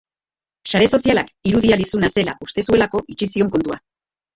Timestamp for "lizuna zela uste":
1.85-2.67